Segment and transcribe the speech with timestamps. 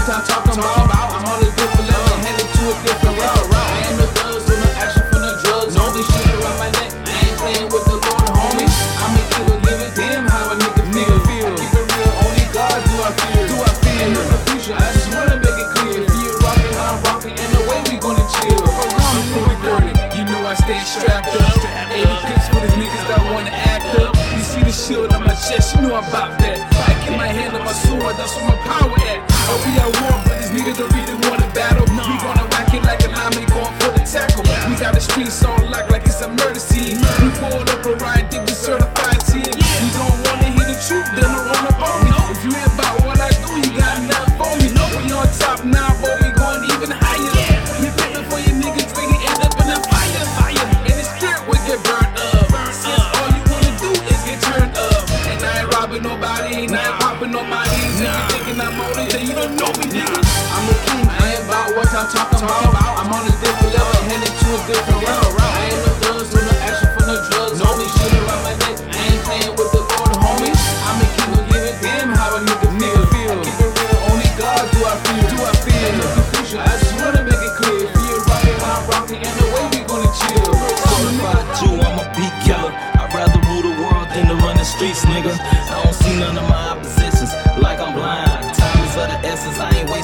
[0.00, 0.88] talking about.
[0.88, 3.46] I'm on a different level, headed to a different route.
[3.52, 5.74] I ain't no thugs, so no action for the drugs.
[5.76, 6.92] No, this shit around my neck.
[7.04, 8.68] I ain't playing with the Lord, homie.
[9.04, 11.18] I'm a killer, give a damn how a nigga feel.
[11.28, 11.52] feel.
[11.52, 13.44] I keep it real, only God do I fear.
[13.52, 14.00] Do I fear.
[14.00, 15.98] Ain't no confusion, I just wanna make it clear.
[16.08, 18.64] If you rockin', I'm rockin', and the way we gonna chill.
[18.64, 21.52] I'm fully girded, you know I stay strapped up.
[21.92, 23.71] 80 clips for these niggas that wanna act
[24.82, 26.58] shield on my chest, you know I'm about that.
[26.58, 29.22] I keep my hand on my sword, that's where my power at.
[29.46, 30.91] Oh, we at war for these niggas that
[57.42, 58.00] ain't popping nobodies.
[58.00, 60.20] If you thinking I'm on it, then you don't know me, nigga.
[60.54, 62.98] I'm the king, I ain't about what I'm talking about.
[62.98, 65.34] I'm on a different level, headed to a different route.
[65.42, 67.58] I ain't no thugs, no no action for no drugs.
[67.58, 68.76] No me shit around my neck.
[68.94, 70.54] I ain't playing with the Lord, homie.
[70.86, 73.04] I'm a king, don't give a damn how a nigga feel.
[73.10, 73.32] feel.
[73.32, 75.26] I keep it real, only God do I feel.
[75.32, 75.90] Do I feel.
[75.98, 77.90] No confusion, I just wanna make it clear.
[77.90, 80.52] If you're rockin', I'm rockin', and the way we gonna chill.
[80.86, 82.70] Certified Jew, I'm a beat killer.
[82.70, 85.34] I'd rather rule the world than to run the streets, nigga.
[85.34, 87.01] I don't see none of my oppositions,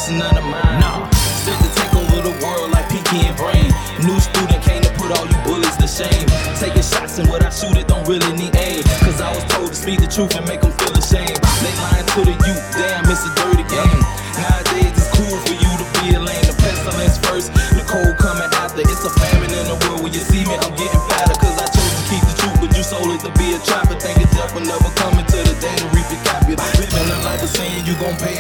[0.09, 0.81] None of mine.
[0.81, 1.05] Nah,
[1.45, 3.69] straight to take over the world like Pinky and Brain.
[4.01, 6.25] New student came to put all you bullies to shame.
[6.56, 8.81] Taking shots and what I shoot it don't really need aim.
[9.05, 11.36] Cause I was told to speak the truth and make them feel ashamed.
[11.61, 14.01] They lying to the youth, damn, it's a dirty game.
[14.33, 16.41] Nowadays it's cool for you to be a lame.
[16.48, 18.80] The pestilence first, the cold coming after.
[18.89, 21.36] It's a famine in the world when you see me, I'm getting fatter.
[21.36, 24.01] Cause I chose to keep the truth, but you sold it to be a trapper.
[24.01, 26.64] Thinking death will never come into the day to reap your capital.
[26.80, 28.37] Living a life of sin, you gon' pay.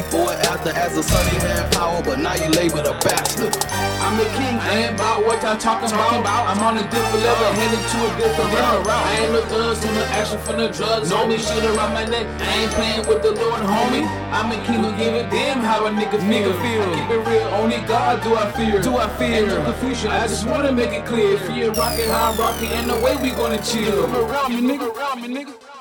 [0.88, 3.52] As a son, you had power, but now you labeled a bastard.
[4.00, 6.48] I'm the king, I ain't about what I'm talking about.
[6.48, 7.60] I'm on a different level, uh-huh.
[7.60, 8.88] headed to a different route.
[8.88, 11.10] I ain't no thugs, no no action for no drugs.
[11.10, 12.24] No me shit around my neck.
[12.40, 14.08] I ain't playing with the Lord, homie.
[14.32, 16.56] I'm a king, don't give a damn how a nigga feel.
[16.56, 16.80] Nigga feel.
[16.80, 18.80] I keep it real, only God do I fear.
[18.80, 19.44] Do I fear.
[19.44, 21.36] Ain't no confusion, I just wanna make it clear.
[21.36, 24.08] If you're rockin', I'm rockin', and the way we gonna chill.
[24.08, 24.88] Around me, nigga.
[24.88, 25.77] Around me, nigga.